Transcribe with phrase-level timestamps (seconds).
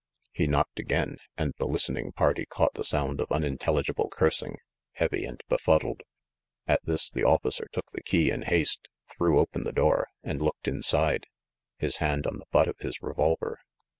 [0.31, 4.57] He knocked again, and the listening party caught the sound of unintelligible cursing,
[4.93, 6.01] heavy and befuddled.
[6.65, 10.67] At this the officer took the key in haste, threw open the door, and looked
[10.67, 11.27] inside,
[11.77, 13.57] his hand on the butt of his re volver.